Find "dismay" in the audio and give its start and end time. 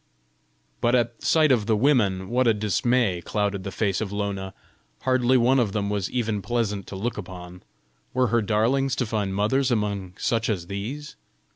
2.55-3.21